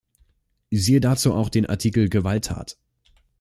[0.71, 2.75] Siehe dazu auch den Artikel Gewalttat.